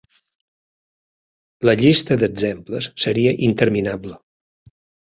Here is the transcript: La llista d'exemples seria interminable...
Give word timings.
La 1.71 1.75
llista 1.83 2.19
d'exemples 2.25 2.91
seria 3.07 3.39
interminable... 3.53 4.21